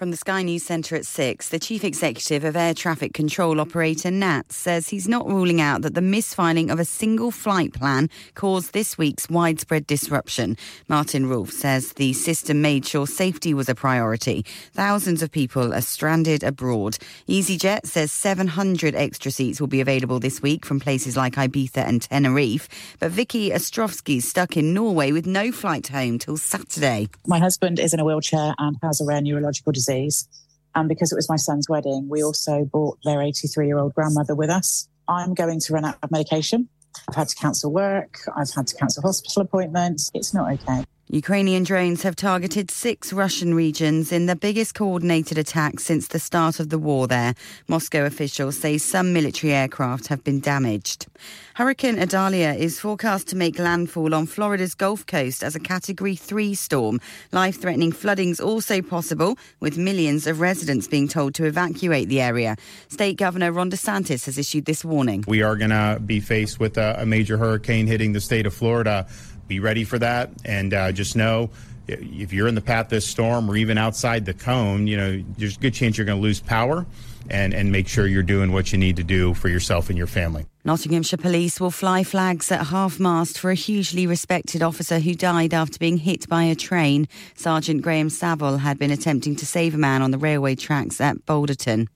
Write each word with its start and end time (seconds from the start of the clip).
From 0.00 0.10
the 0.10 0.16
Sky 0.16 0.42
News 0.42 0.62
Centre 0.62 0.96
at 0.96 1.04
6, 1.04 1.50
the 1.50 1.58
Chief 1.58 1.84
Executive 1.84 2.42
of 2.42 2.56
Air 2.56 2.72
Traffic 2.72 3.12
Control 3.12 3.60
Operator 3.60 4.10
NATS 4.10 4.56
says 4.56 4.88
he's 4.88 5.06
not 5.06 5.28
ruling 5.28 5.60
out 5.60 5.82
that 5.82 5.92
the 5.92 6.00
misfiling 6.00 6.72
of 6.72 6.80
a 6.80 6.86
single 6.86 7.30
flight 7.30 7.74
plan 7.74 8.08
caused 8.34 8.72
this 8.72 8.96
week's 8.96 9.28
widespread 9.28 9.86
disruption. 9.86 10.56
Martin 10.88 11.28
Rolfe 11.28 11.52
says 11.52 11.92
the 11.92 12.14
system 12.14 12.62
made 12.62 12.86
sure 12.86 13.06
safety 13.06 13.52
was 13.52 13.68
a 13.68 13.74
priority. 13.74 14.42
Thousands 14.72 15.20
of 15.20 15.30
people 15.30 15.74
are 15.74 15.82
stranded 15.82 16.44
abroad. 16.44 16.96
EasyJet 17.28 17.84
says 17.84 18.10
700 18.10 18.94
extra 18.94 19.30
seats 19.30 19.60
will 19.60 19.68
be 19.68 19.82
available 19.82 20.18
this 20.18 20.40
week 20.40 20.64
from 20.64 20.80
places 20.80 21.14
like 21.14 21.34
Ibiza 21.34 21.86
and 21.86 22.00
Tenerife. 22.00 22.70
But 23.00 23.10
Vicky 23.10 23.50
Ostrovsky's 23.50 24.26
stuck 24.26 24.56
in 24.56 24.72
Norway 24.72 25.12
with 25.12 25.26
no 25.26 25.52
flight 25.52 25.88
home 25.88 26.18
till 26.18 26.38
Saturday. 26.38 27.10
My 27.26 27.38
husband 27.38 27.78
is 27.78 27.92
in 27.92 28.00
a 28.00 28.04
wheelchair 28.06 28.54
and 28.56 28.78
has 28.82 29.02
a 29.02 29.04
rare 29.04 29.20
neurological 29.20 29.72
disease 29.72 29.89
And 29.90 30.82
um, 30.82 30.88
because 30.88 31.10
it 31.12 31.16
was 31.16 31.28
my 31.28 31.36
son's 31.36 31.68
wedding, 31.68 32.08
we 32.08 32.22
also 32.22 32.64
brought 32.64 32.98
their 33.04 33.20
83 33.20 33.66
year 33.66 33.78
old 33.78 33.94
grandmother 33.94 34.34
with 34.34 34.50
us. 34.50 34.88
I'm 35.08 35.34
going 35.34 35.60
to 35.60 35.72
run 35.72 35.84
out 35.84 35.96
of 36.02 36.10
medication. 36.10 36.68
I've 37.08 37.16
had 37.16 37.28
to 37.28 37.34
cancel 37.34 37.72
work. 37.72 38.18
I've 38.36 38.50
had 38.50 38.68
to 38.68 38.76
cancel 38.76 39.02
hospital 39.02 39.42
appointments. 39.42 40.10
It's 40.14 40.32
not 40.32 40.52
okay. 40.52 40.84
Ukrainian 41.12 41.64
drones 41.64 42.04
have 42.04 42.14
targeted 42.14 42.70
six 42.70 43.12
Russian 43.12 43.52
regions 43.52 44.12
in 44.12 44.26
the 44.26 44.36
biggest 44.36 44.76
coordinated 44.76 45.38
attack 45.38 45.80
since 45.80 46.06
the 46.06 46.20
start 46.20 46.60
of 46.60 46.68
the 46.68 46.78
war 46.78 47.08
there. 47.08 47.34
Moscow 47.66 48.04
officials 48.04 48.56
say 48.56 48.78
some 48.78 49.12
military 49.12 49.52
aircraft 49.52 50.06
have 50.06 50.22
been 50.22 50.38
damaged. 50.38 51.08
Hurricane 51.54 51.98
Adalia 51.98 52.52
is 52.54 52.78
forecast 52.78 53.26
to 53.26 53.36
make 53.36 53.58
landfall 53.58 54.14
on 54.14 54.26
Florida's 54.26 54.76
Gulf 54.76 55.04
Coast 55.04 55.42
as 55.42 55.56
a 55.56 55.60
Category 55.60 56.14
3 56.14 56.54
storm. 56.54 57.00
Life 57.32 57.60
threatening 57.60 57.90
flooding 57.90 58.28
is 58.28 58.38
also 58.38 58.80
possible, 58.80 59.36
with 59.58 59.76
millions 59.76 60.28
of 60.28 60.38
residents 60.38 60.86
being 60.86 61.08
told 61.08 61.34
to 61.34 61.44
evacuate 61.44 62.08
the 62.08 62.20
area. 62.20 62.54
State 62.86 63.16
Governor 63.16 63.50
Ron 63.50 63.68
DeSantis 63.68 64.26
has 64.26 64.38
issued 64.38 64.64
this 64.64 64.84
warning. 64.84 65.24
We 65.26 65.42
are 65.42 65.56
going 65.56 65.70
to 65.70 65.98
be 66.06 66.20
faced 66.20 66.60
with 66.60 66.78
a, 66.78 67.00
a 67.00 67.04
major 67.04 67.36
hurricane 67.36 67.88
hitting 67.88 68.12
the 68.12 68.20
state 68.20 68.46
of 68.46 68.54
Florida 68.54 69.08
be 69.50 69.60
ready 69.60 69.84
for 69.84 69.98
that, 69.98 70.30
and 70.46 70.72
uh, 70.72 70.92
just 70.92 71.16
know 71.16 71.50
if 71.88 72.32
you're 72.32 72.46
in 72.46 72.54
the 72.54 72.60
path 72.60 72.86
of 72.86 72.90
this 72.90 73.06
storm 73.06 73.50
or 73.50 73.56
even 73.56 73.76
outside 73.76 74.24
the 74.24 74.32
cone, 74.32 74.86
you 74.86 74.96
know, 74.96 75.24
there's 75.36 75.56
a 75.56 75.60
good 75.60 75.74
chance 75.74 75.98
you're 75.98 76.04
going 76.04 76.18
to 76.18 76.22
lose 76.22 76.40
power 76.40 76.86
and, 77.28 77.52
and 77.52 77.72
make 77.72 77.88
sure 77.88 78.06
you're 78.06 78.22
doing 78.22 78.52
what 78.52 78.70
you 78.72 78.78
need 78.78 78.96
to 78.96 79.02
do 79.02 79.34
for 79.34 79.48
yourself 79.48 79.88
and 79.88 79.98
your 79.98 80.06
family. 80.06 80.46
Nottinghamshire 80.62 81.16
Police 81.16 81.58
will 81.58 81.70
fly 81.70 82.04
flags 82.04 82.52
at 82.52 82.66
half 82.66 83.00
mast 83.00 83.38
for 83.38 83.50
a 83.50 83.54
hugely 83.54 84.06
respected 84.06 84.62
officer 84.62 84.98
who 84.98 85.14
died 85.14 85.54
after 85.54 85.78
being 85.78 85.96
hit 85.96 86.28
by 86.28 86.42
a 86.42 86.54
train. 86.54 87.08
Sergeant 87.34 87.80
Graham 87.80 88.10
Saville 88.10 88.58
had 88.58 88.78
been 88.78 88.90
attempting 88.90 89.34
to 89.36 89.46
save 89.46 89.74
a 89.74 89.78
man 89.78 90.02
on 90.02 90.10
the 90.10 90.18
railway 90.18 90.54
tracks 90.54 91.00
at 91.00 91.24
Boulderton. 91.24 91.88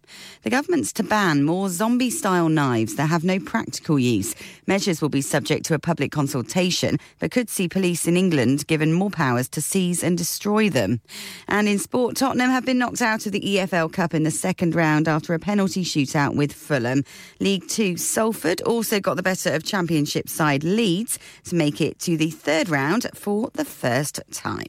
The 0.45 0.51
government's 0.51 0.95
to 0.95 1.03
ban 1.03 1.45
more 1.45 1.69
zombie 1.69 2.09
style 2.09 2.49
knives 2.49 2.95
that 2.95 3.09
have 3.09 3.23
no 3.23 3.39
practical 3.39 3.99
use. 3.99 4.35
Measures 4.67 5.03
will 5.03 5.11
be 5.11 5.21
subject 5.21 5.67
to 5.67 5.75
a 5.75 5.79
public 5.79 6.11
consultation, 6.11 6.99
but 7.19 7.31
could 7.31 7.51
see 7.51 7.69
police 7.69 8.07
in 8.07 8.17
England 8.17 8.67
given 8.67 8.95
more 8.95 9.11
powers 9.11 9.49
to 9.51 9.61
seize 9.61 10.03
and 10.03 10.17
destroy 10.17 10.71
them. 10.71 11.03
And 11.49 11.69
in 11.69 11.79
sport, 11.79 12.17
Tottenham 12.17 12.51
have 12.51 12.65
been 12.65 12.79
knocked 12.79 13.03
out 13.03 13.27
of 13.27 13.33
the 13.33 13.41
EFL 13.41 13.93
Cup 13.93 14.15
in 14.15 14.23
the 14.23 14.31
second 14.31 14.75
round 14.75 15.07
after 15.07 15.35
a 15.35 15.39
penalty 15.39 15.85
shootout 15.85 16.35
with 16.35 16.53
Fulham. 16.53 17.05
League 17.41 17.69
Two, 17.69 17.99
Salford 17.99 18.54
Watford 18.55 18.73
also 18.73 19.01
got 19.01 19.17
the 19.17 19.23
better 19.23 19.53
of 19.55 19.65
Championship 19.65 20.29
side 20.29 20.63
Leeds 20.63 21.19
to 21.45 21.57
make 21.57 21.81
it 21.81 21.99
to 22.01 22.17
the 22.17 22.31
third 22.31 22.69
round 22.69 23.07
for 23.15 23.51
the 23.55 23.65
first 23.65 24.21
time. 24.31 24.67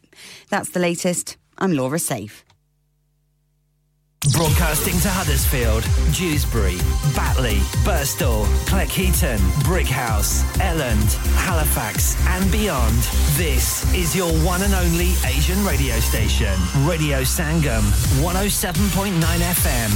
That's 0.50 0.69
the 0.69 0.79
latest. 0.79 1.38
I'm 1.59 1.73
Laura 1.73 2.00
Safe. 2.00 2.44
Broadcasting 4.34 5.00
to 5.01 5.09
Huddersfield, 5.09 5.84
Dewsbury, 6.16 6.78
Batley, 7.16 7.59
Burstall, 7.85 8.45
Cleckheaton, 8.66 9.38
Brickhouse, 9.62 10.41
Elland, 10.57 11.13
Halifax, 11.35 12.16
and 12.29 12.51
beyond. 12.51 12.97
This 13.38 13.85
is 13.94 14.16
your 14.16 14.34
one 14.44 14.63
and 14.63 14.74
only 14.74 15.13
Asian 15.28 15.63
radio 15.63 16.00
station, 16.00 16.57
Radio 16.88 17.22
Sangam, 17.22 17.84
107.9 18.24 19.13
FM. 19.53 19.91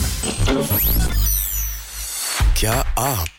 Get 2.55 2.85
up. 2.95 3.38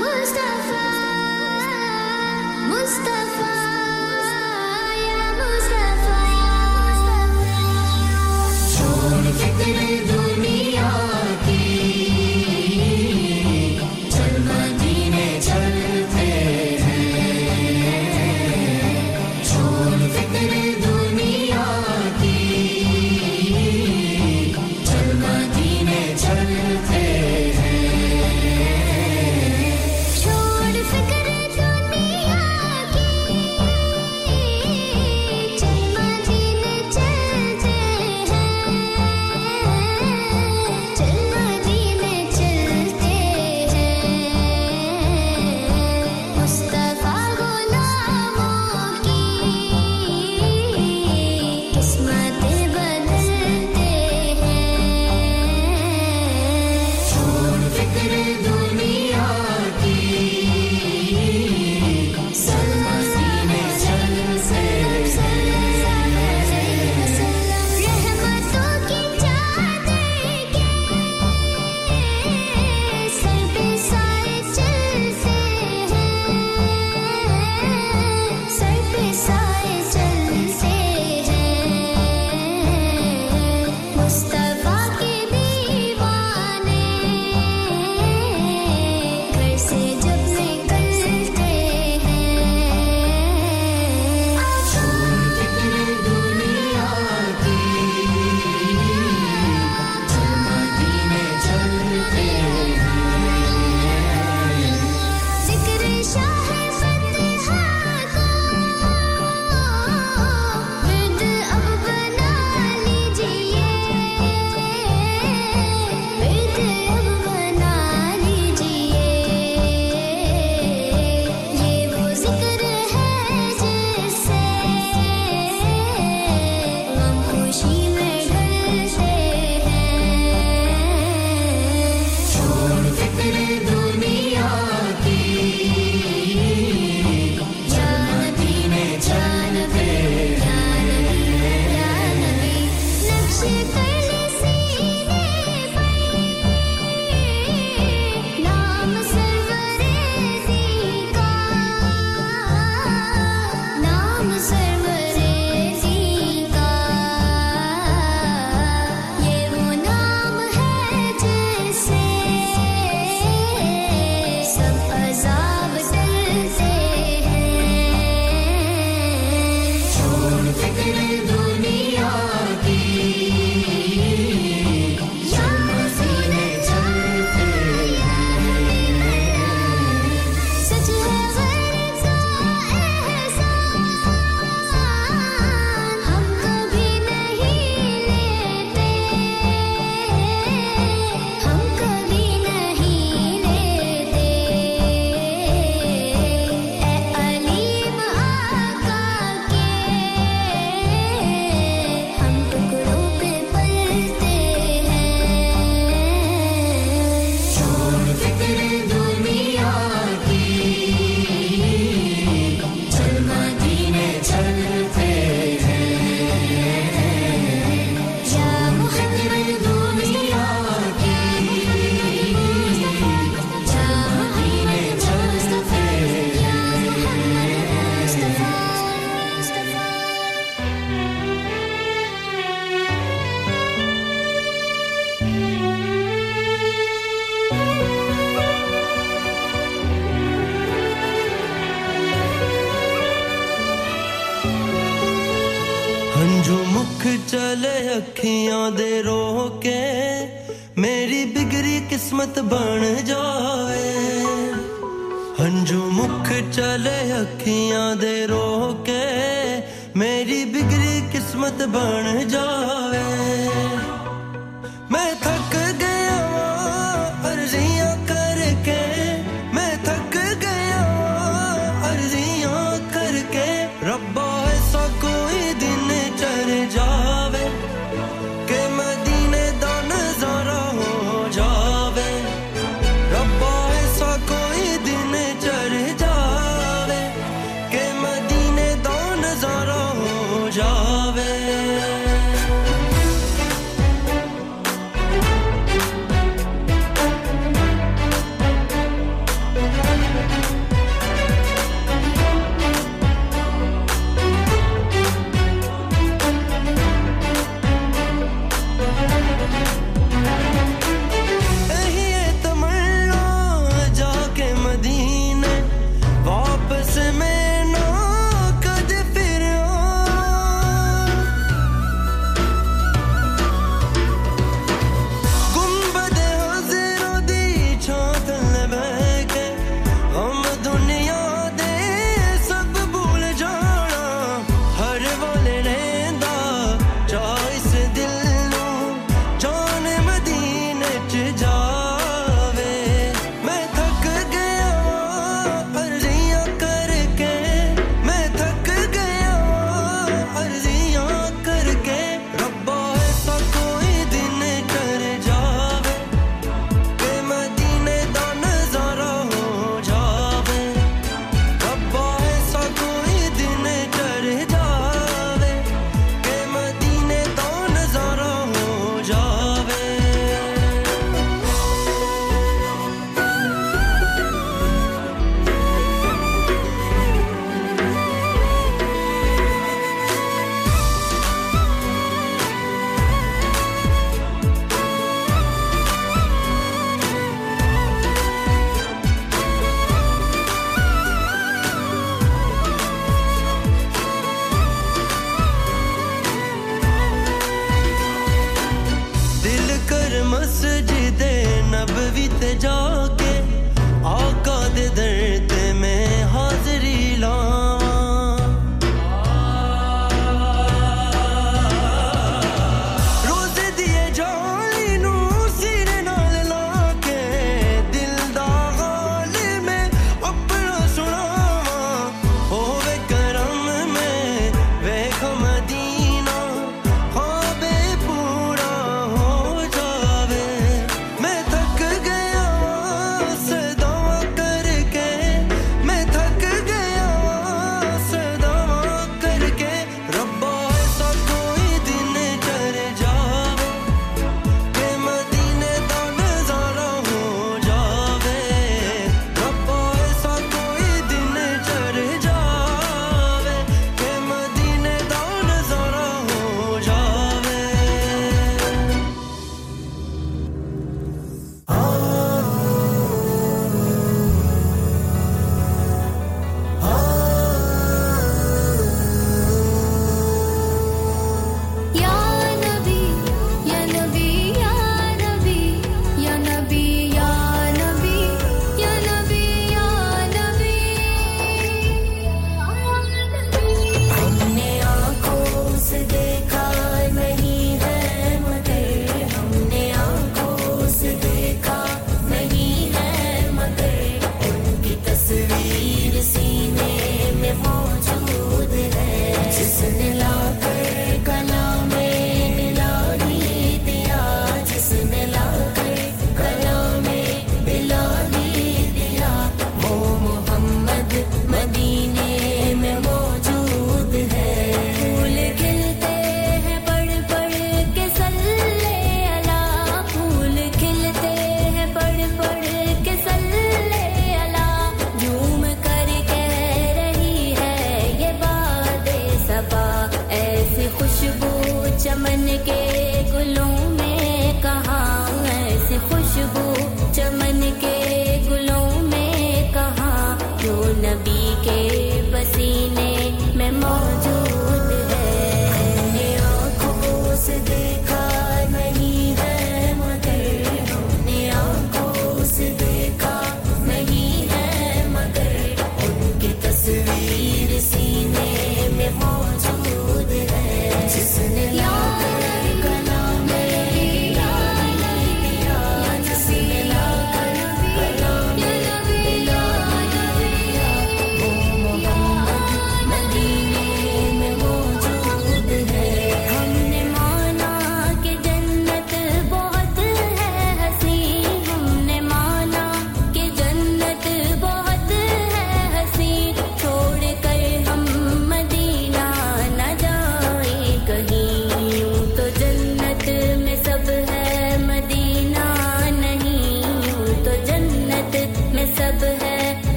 Mustafa 0.00 0.84
Mustafa 2.72 3.52
ya 5.06 5.24
Mustafa 5.40 6.20
छोड़ 8.72 10.05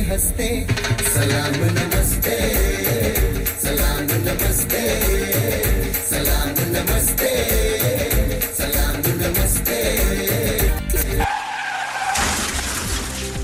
हँसते 0.00 0.48
सलाम 1.14 1.54
नमस्ते 1.78 2.36
सलाम 3.62 4.06
नमस्ते 4.26 4.84
सलाम 6.10 6.54
नमस्ते। 6.76 7.91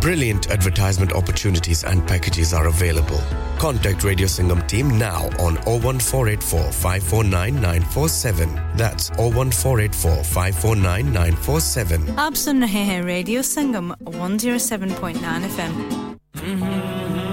Brilliant 0.00 0.50
advertisement 0.50 1.12
opportunities 1.12 1.84
and 1.84 2.06
packages 2.06 2.52
are 2.54 2.66
available. 2.68 3.20
Contact 3.58 4.04
Radio 4.04 4.26
Singham 4.26 4.62
team 4.66 4.98
now 4.98 5.24
on 5.38 5.56
01484 5.66 6.72
549 6.72 7.54
947. 7.60 8.48
That's 8.76 9.10
01484 9.18 10.22
549 10.24 11.12
947. 11.12 12.16
आप 12.26 12.34
सुन 12.44 12.60
रहे 12.62 12.84
हैं 12.90 13.02
रेडियो 13.04 13.42
संगम 13.42 13.92
107.9 13.94 15.44
एफएम 15.44 15.74
मदीना 16.36 17.29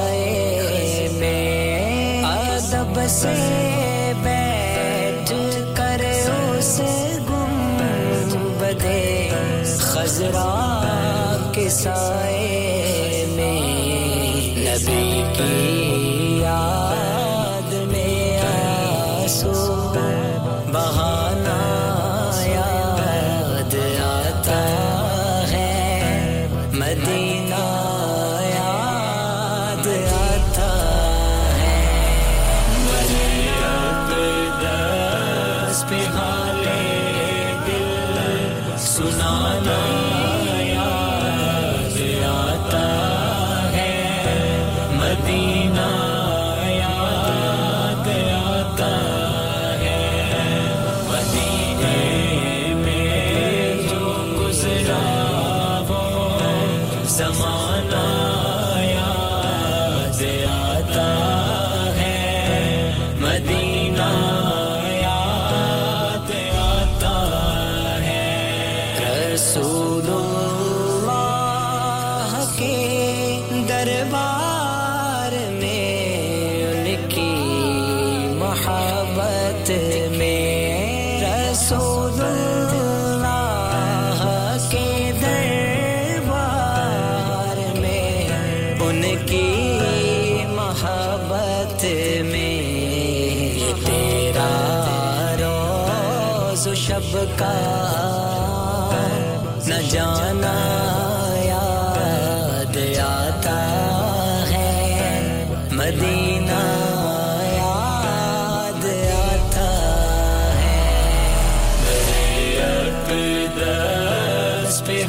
साए 0.00 1.08
में 1.20 2.24
अदब 2.24 2.94
से 3.14 3.34
बैठ 4.24 5.32
कर 5.78 6.04
उसे 6.58 6.92
गुम्बदे 7.28 9.02
खजरा 9.90 10.52
के 11.54 11.68
साए 11.70 13.26
में। 13.36 13.60
नबी 14.64 15.04
की 15.36 15.59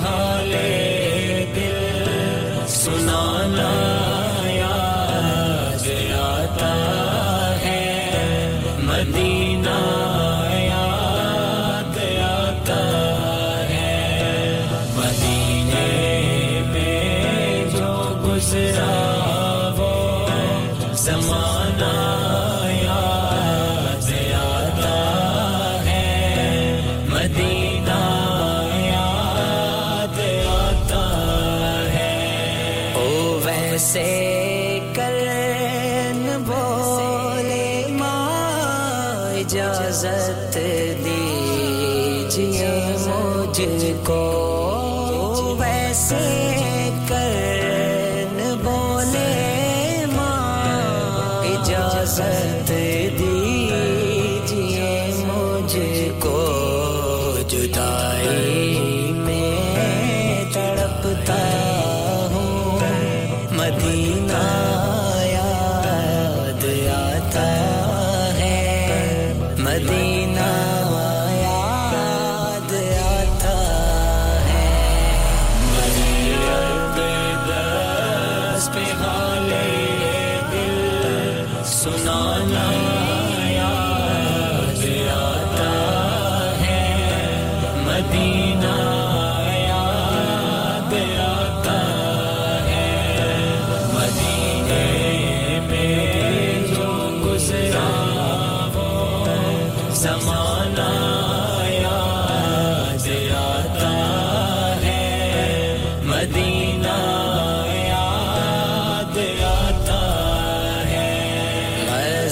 हाले 0.06 0.81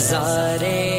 सारे 0.09 0.98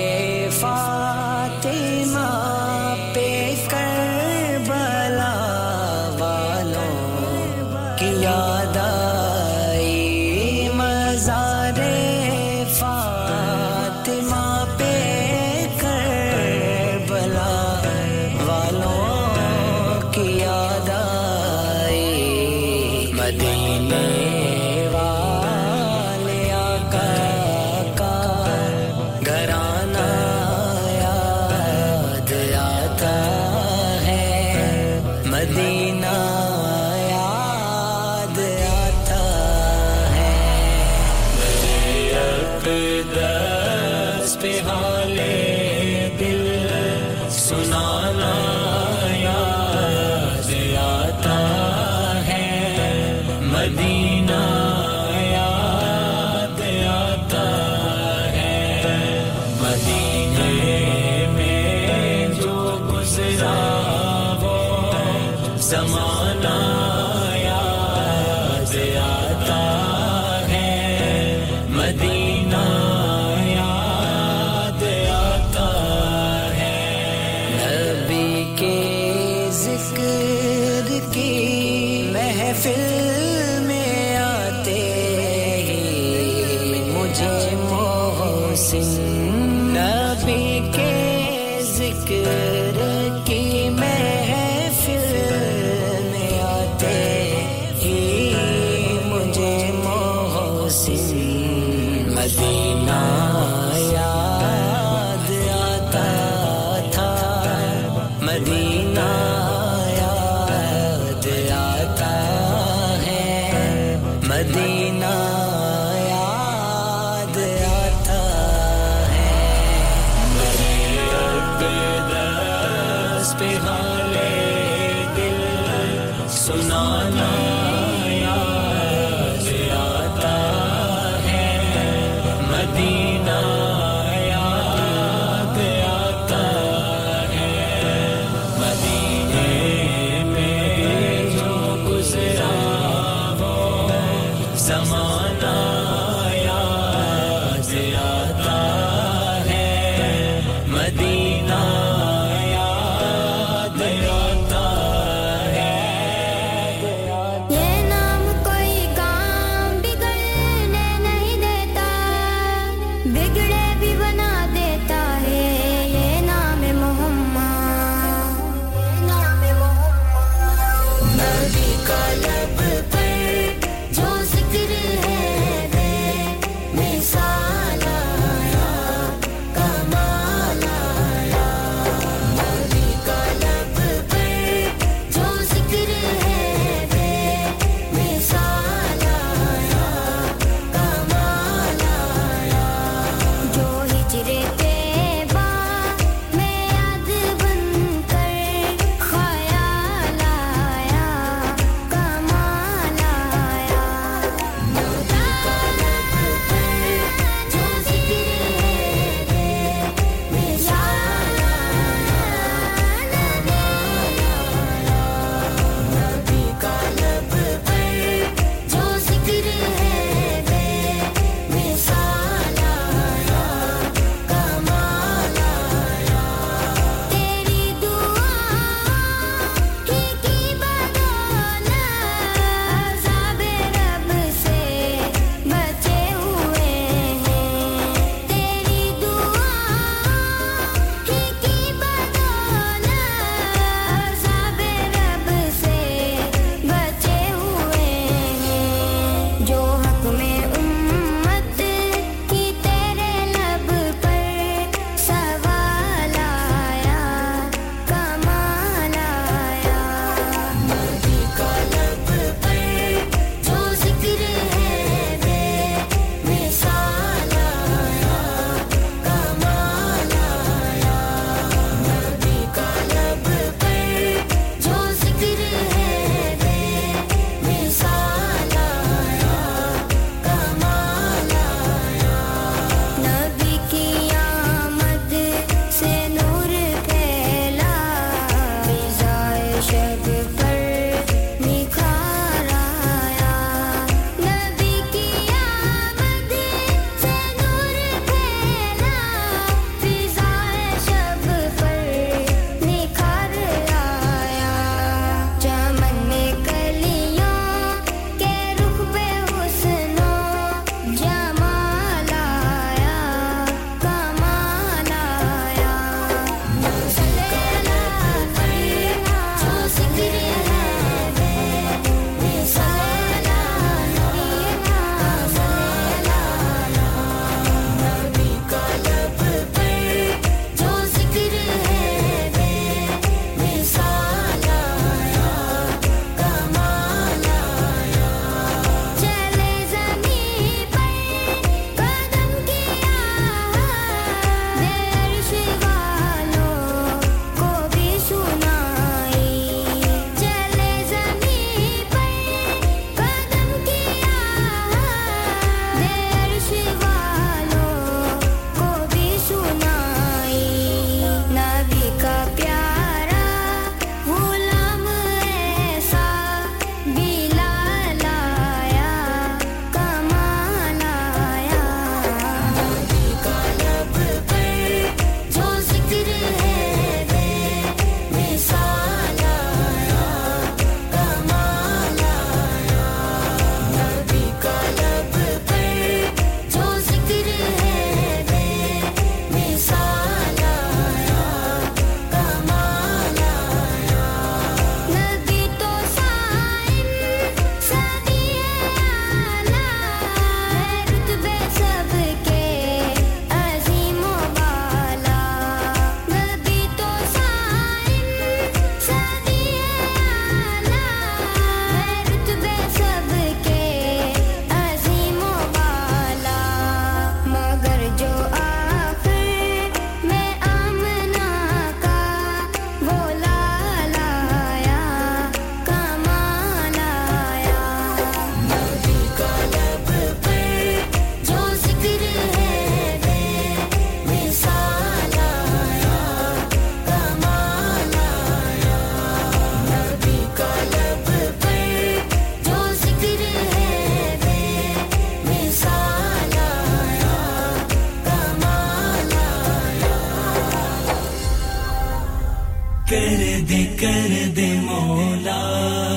कर 452.90 453.40
दे 453.40 453.64
कर 453.64 454.32
दे 454.34 454.60
मौला, 454.60 455.38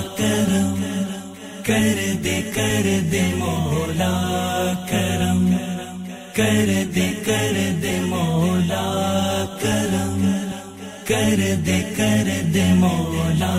करम। 0.01 0.81
कर 1.63 2.13
दे 2.21 2.41
कर 2.41 3.09
दे 3.09 3.35
मौला, 3.35 4.11
करम। 4.73 5.53
कर 6.37 6.91
दे 6.91 7.09
कर 7.09 7.79
दे 7.81 8.01
मौला, 8.01 8.81
करम। 9.45 10.33
कर 11.07 11.55
दे 11.55 11.81
कर 11.81 12.47
दे 12.49 12.73
मौला, 12.73 13.55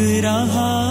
रहा 0.02 0.81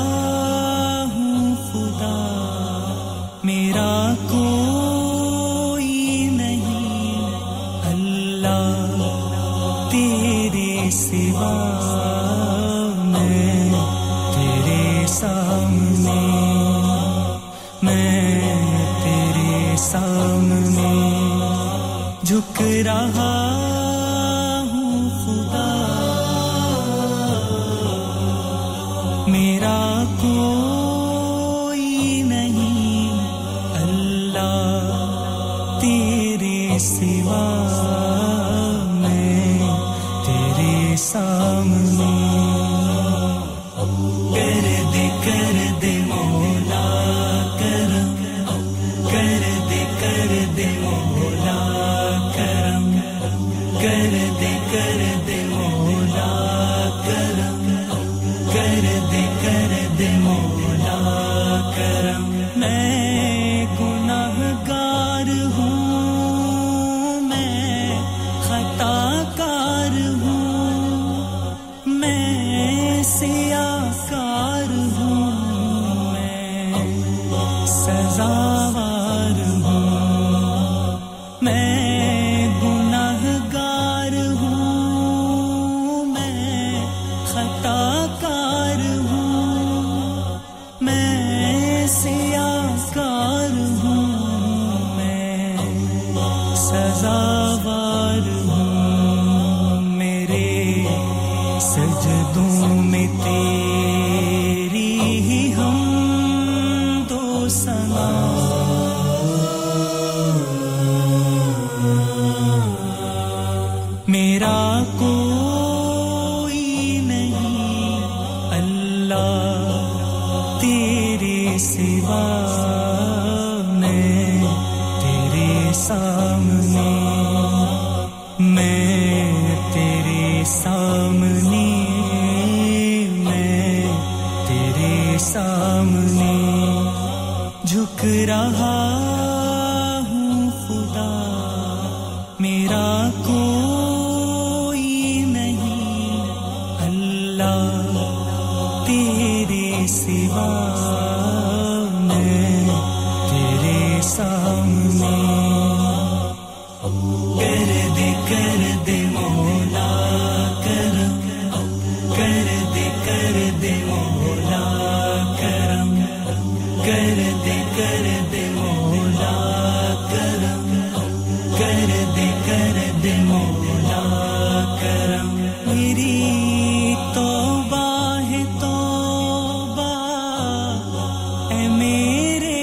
मेरे 181.78 182.60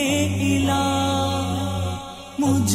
इला 0.52 0.82
मुझ 2.40 2.72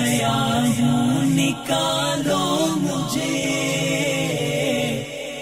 गया 0.00 0.36
हूँ 0.78 1.24
निकालो 1.34 2.66
मुझे। 2.76 3.38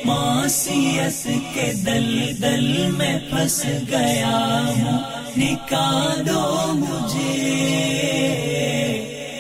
मासीयत 0.07 1.23
के 1.55 1.73
दलदल 1.85 2.93
में 2.99 3.31
फंस 3.31 3.63
गया 3.67 4.39
हूँ, 4.79 4.99
निकालो 5.39 6.73
मुझे। 6.73 7.37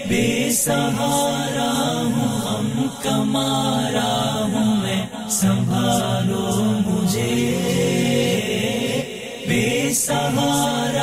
बेसहारा 0.08 1.70
हूँ, 2.00 2.30
हम 2.40 2.68
कमारा 3.04 4.10
हूँ, 4.52 4.82
मैं 4.82 5.08
संभालो 5.30 6.46
मुझे। 6.90 7.34
बेसहारा 9.48 10.97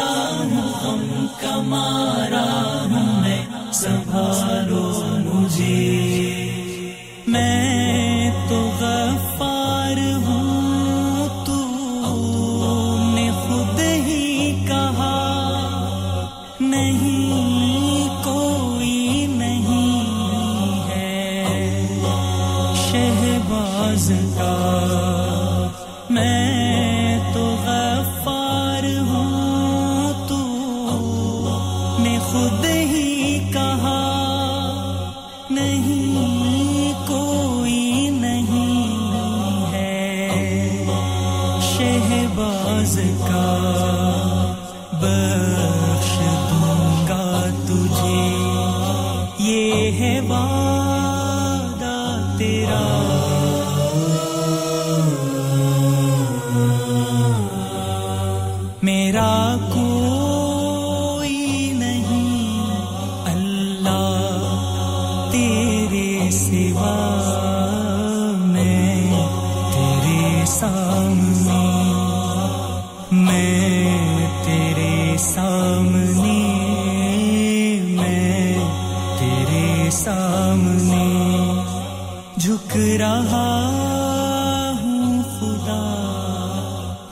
संभालो 4.33 4.64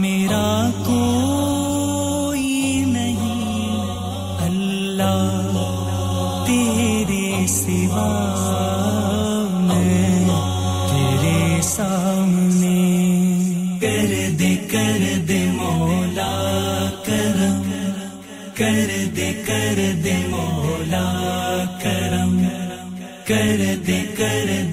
मेरा 0.01 0.71
कोई 0.71 2.85
नहीं। 2.85 4.37
अल्लाह 4.37 6.45
तेरे 6.45 7.47
सिवा 7.47 8.09
मैं 9.61 10.27
तेरे 10.89 11.61
सामने। 11.61 13.03
कर 13.83 14.37
दे 14.37 14.55
कर 14.55 15.25
दे 15.25 15.51
मौला 15.51 16.89
करम। 16.89 17.73
कर 18.57 19.11
दे 19.15 19.33
कर 19.33 20.03
दे 20.03 20.27
मौला 20.27 21.05
करम। 21.65 22.47
कर 23.27 23.81
दे 23.85 24.01
कर 24.01 24.45
दे 24.45 24.72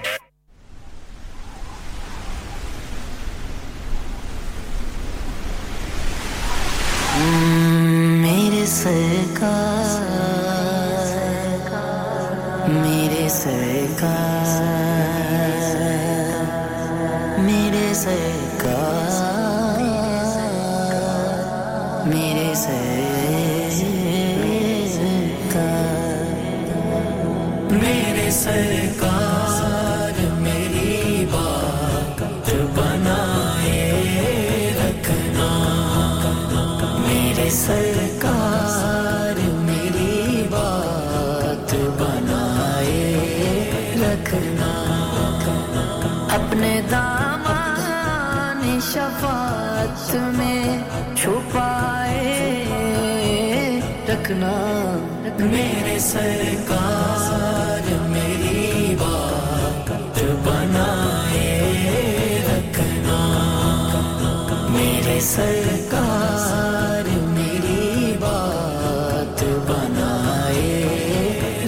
सरकार 56.11 57.85
मेरी 58.09 58.95
बात 58.95 60.17
बनाए 60.45 61.45
रखना। 62.47 63.19
मेरे 64.73 65.17
सरकार 65.21 67.09
मेरी 67.37 68.11
बात 68.23 69.43
बनाए 69.69 70.69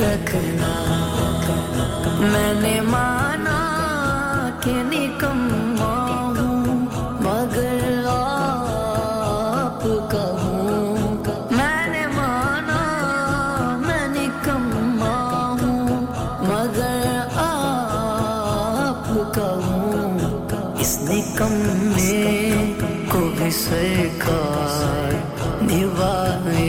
रखना। 0.04 0.74
मैंने 2.34 2.76
माना 2.92 3.60
कि 4.64 4.76
निकम्मा 4.94 5.63
सरकार 23.74 25.14
निभाए 25.66 26.66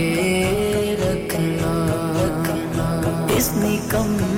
रखना। 1.00 1.72
इस 3.36 3.48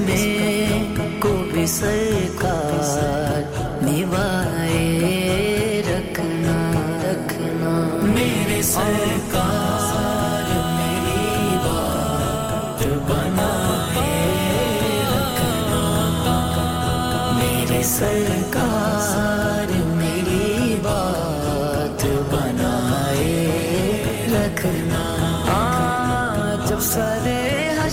में 0.07 1.21
को 1.21 1.33
भी 1.53 1.67
सरकार 1.67 3.41
निभाए 3.85 4.85
रखना। 5.89 6.59
रखना 7.05 7.75
मेरे 8.15 8.63
सरकार 8.63 9.16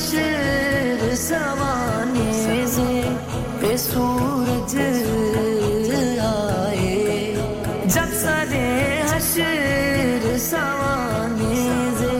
शेर 0.03 1.01
सवाने 1.15 2.31
से 2.67 2.87
पे 3.61 3.71
सूरज 3.77 4.75
आए। 6.23 6.99
जब 7.87 8.09
सरे 8.23 8.67
हशर 9.11 10.23
सवाने 10.47 11.55
से 11.99 12.15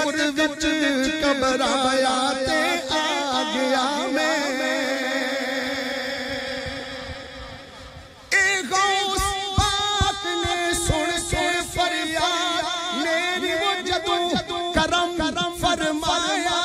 हकीकत 0.00 0.64
विच 0.64 1.24
घबराया 1.24 2.16
ते 2.46 2.60
आ 2.90 3.42
गया 3.54 3.84
मैं 4.14 4.38
करम 14.76 15.08
करम 15.18 15.52
फरमाया 15.62 16.58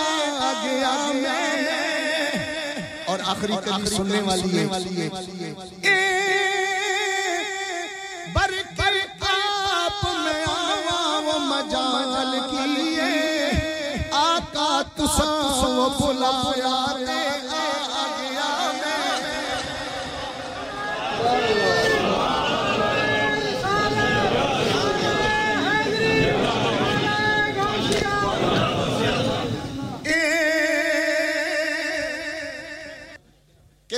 आ 0.00 0.52
गया 0.62 0.94
मैं 1.22 1.46
और 3.08 3.20
आखिरी 3.32 3.56
कली 3.66 3.86
सुनने 3.96 4.20
वाली 4.28 4.50
है। 4.56 6.09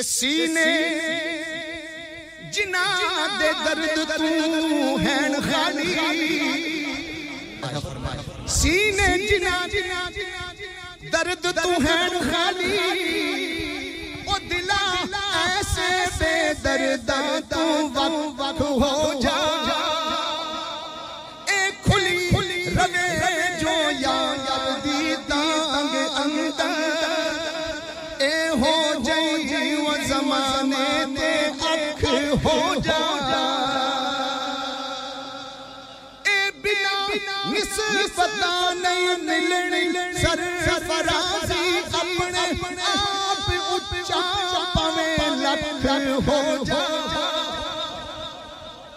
सीने 0.03 0.71
जिना 2.55 2.85
दे 3.39 3.51
दर्द 3.65 4.11
तू 4.11 4.31
हैन 5.05 5.35
खाली। 5.41 5.91
सीने 8.57 9.09
जिना 9.29 9.57
जिना 9.73 10.01
जिना। 10.11 10.42
दर्द 11.23 11.45
तू 11.57 11.71
है 11.83 11.99
खाली 12.23 12.71
ओ 14.27 14.39
दिला 14.51 14.81
ऐसे 15.43 15.91
बेदर्दा 16.19 17.21
तू 17.53 17.63
वक्त 17.95 18.63
हो 18.83 18.95
जा। 19.23 19.72
सदा 38.23 38.55
नहीं 38.79 39.15
मिलनी 39.29 39.85
सर 40.23 40.41
अपने 41.33 42.83
आप 42.89 43.47
उच्चा 43.75 44.21
पवे 44.75 45.11
लख 45.43 45.63
हो 46.29 46.39
जा। 46.65 46.83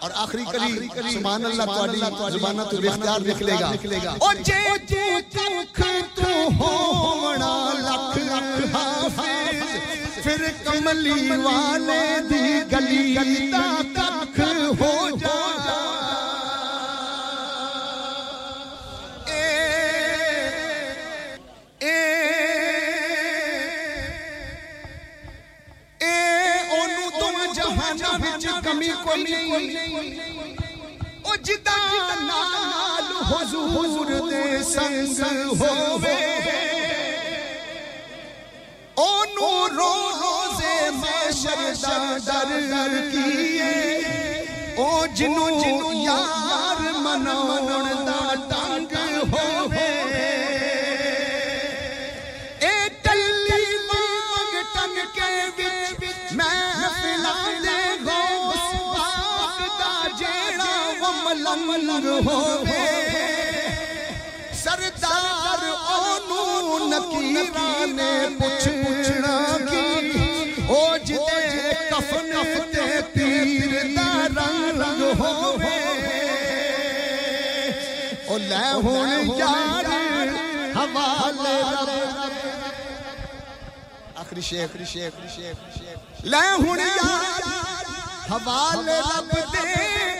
और 0.04 0.10
आखिरी 0.22 0.44
कली 0.46 1.12
सुभान 1.12 1.44
अल्लाह 1.44 1.66
तआली 1.66 2.00
जुबाना 2.32 2.64
तू 2.70 2.76
बेख्तियार 2.78 3.20
निकलेगा। 3.22 4.10
ओ 4.22 4.32
जे 4.48 4.62
तू 4.90 5.02
तख 5.36 5.78
तू 6.18 6.30
होवणा 6.60 7.52
लख 7.86 8.12
लख 8.28 8.50
हाफिज 8.74 9.68
फिर 10.24 10.40
कमली 10.66 11.18
वाले 11.46 12.02
दी 12.30 12.44
गली 12.72 13.04
दा 13.52 13.64
ਕੋਈ 29.05 29.23
ਨਹੀਂ 29.23 30.17
ਉਹ 31.25 31.35
ਜਿੱਦਾਂ 31.37 31.77
ਨਾਲ 32.21 33.11
ਹਜ਼ੂਰ 33.23 34.29
ਦੇ 34.29 34.63
ਸੰਗ 34.63 35.61
ਹੋਵੇ 35.61 36.15
ਉਹਨੂੰ 38.97 39.69
ਰੋਜ਼ੇ 39.69 40.89
ਮਾਸ਼ਰ 40.91 41.79
ਦਾ 41.79 42.43
ਡਰ 42.59 43.09
ਕੀਏ 43.11 44.03
ਉਹ 44.77 45.07
ਜਿਹਨੂੰ 45.07 45.93
ਯਾਰ 46.03 46.91
ਮਨਾਉਣ 46.97 48.04
होवे। 62.26 62.84
सरदार 64.56 65.62
ओनू 65.96 66.42
नकीरा 66.90 67.68
ने 67.88 68.12
पुछना 68.38 69.36
की 69.68 69.84
ओज 70.76 71.08
दे 71.10 71.74
कफन 71.90 72.32
ते 72.72 72.86
तीर 73.14 73.72
दा 73.96 74.08
रंग 74.38 75.02
होवे। 75.20 75.76
ओ 78.26 78.36
ले 78.48 78.66
हुन 78.84 79.10
यार 79.38 79.88
हवाले 80.76 81.56
आखिरी 84.20 84.42
शेख 84.42 84.72
शेख 84.86 85.14
शेख। 85.36 86.24
ले 86.26 86.46
हुन 86.60 86.80
यार 86.80 87.42
हवाले 88.30 88.98
रब 89.00 89.30
दे। 89.54 90.15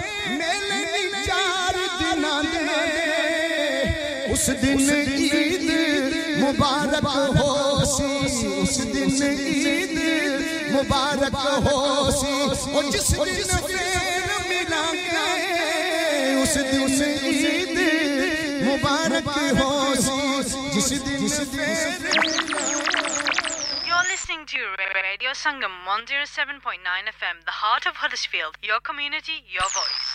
उस 4.37 4.49
दिन 4.61 4.81
ईद 4.81 5.69
मुबारक 6.41 7.07
उस 8.63 8.77
दिन 8.95 9.13
ईद 9.73 9.95
मुबारक 10.73 11.37
जिस 12.93 13.09
दिन 13.27 13.53
फेर 13.69 14.29
मिला 14.49 14.83
उस 16.43 16.55
दिन 16.73 17.01
ईद 17.33 17.79
मुबारक 18.69 19.31
जिस 20.75 20.91
दिन 21.07 21.25
You're 23.89 24.07
listening 24.13 24.43
to 24.53 24.61
Radio 25.01 25.31
Sangam 25.45 25.75
107.9 25.87 27.09
FM, 27.17 27.37
the 27.47 27.57
heart 27.63 27.87
of 27.87 27.97
Huddersfield. 27.97 28.55
Your 28.63 28.81
community, 28.81 29.39
your 29.57 29.69
voice. 29.79 30.13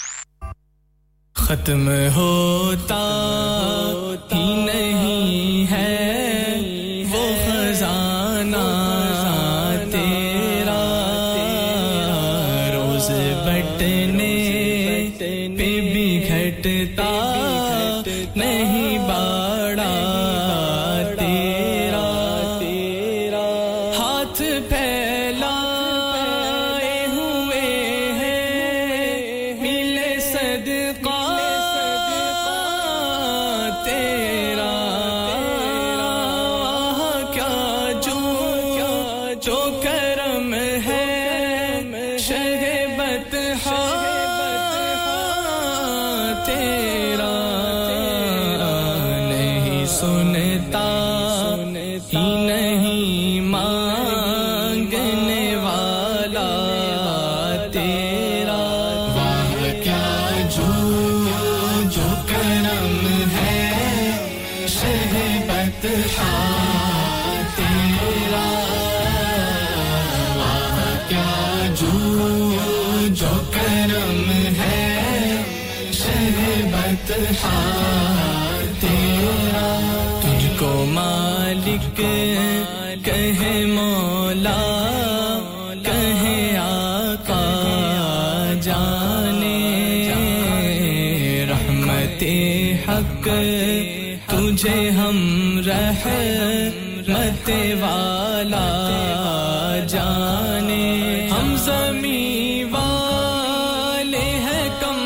हम 101.42 101.56
जमी 101.66 102.64
वाले 102.74 104.26
हैं 104.46 104.66
कम 104.82 105.00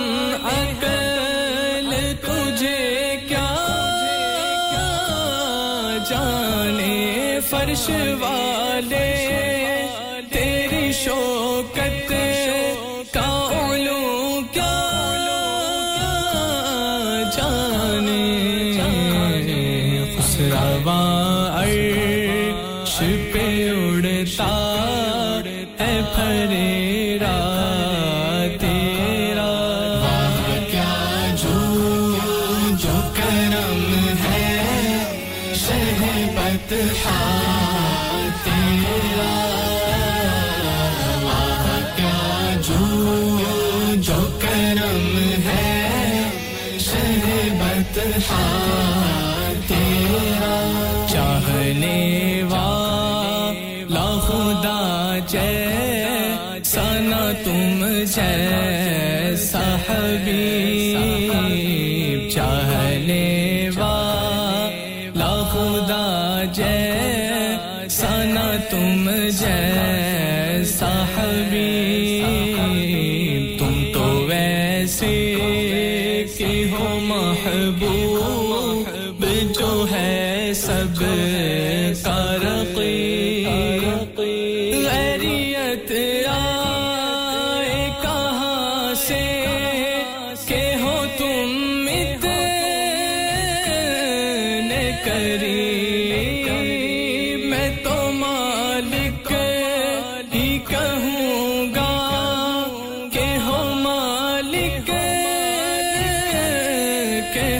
अकल 0.53 1.91
तुझे 2.25 2.79
क्या 3.29 3.45
जाने 6.11 6.93
फर्श 7.51 7.87
वाले 8.23 8.34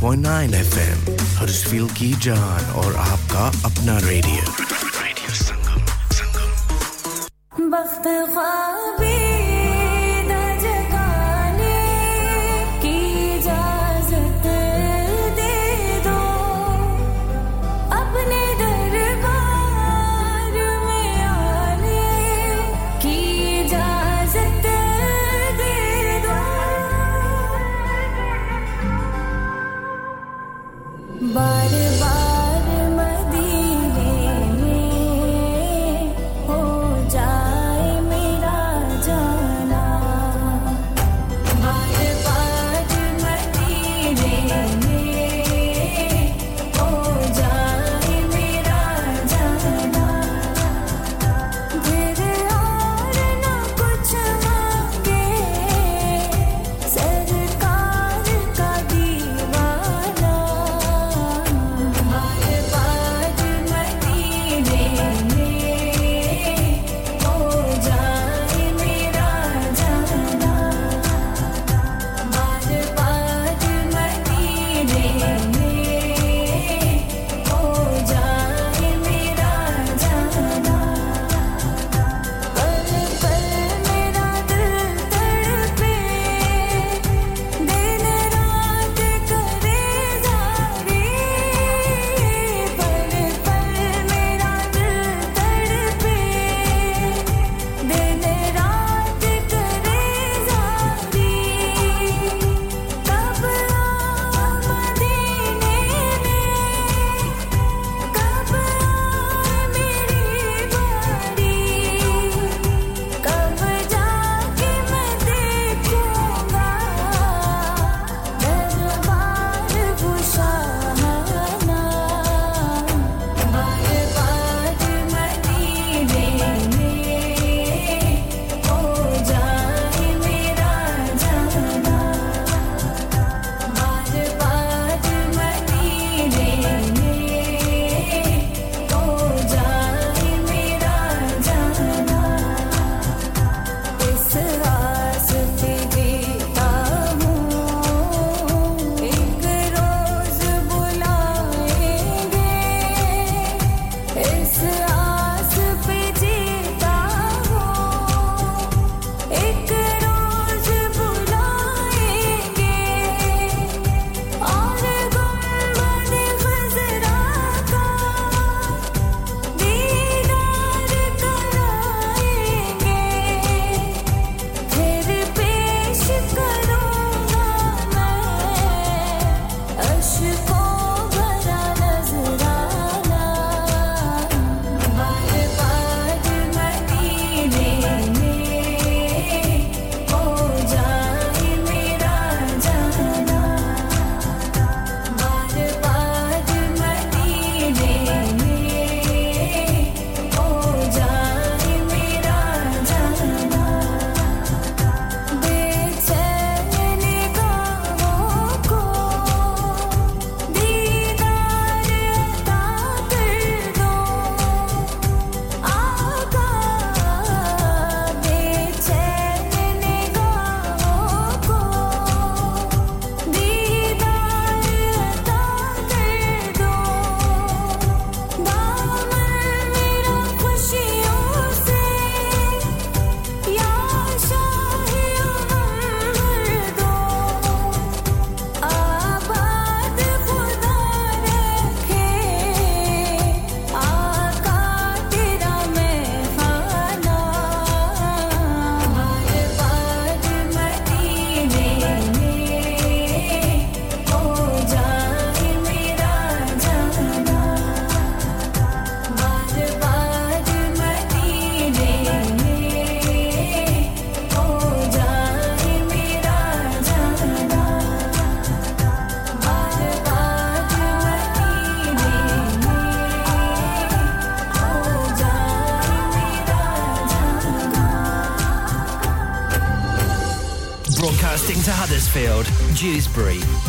101.9 0.00 0.54
एफएम 0.56 1.16
हर्षफील 1.38 1.88
की 1.98 2.12
जान 2.26 2.70
और 2.82 2.94
आपका 2.96 3.46
अपना 3.68 3.98
रेडियो 4.08 4.69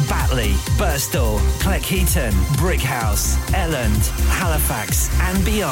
Batley, 0.08 0.54
Birstall, 0.78 1.38
Cleckheaton, 1.60 2.32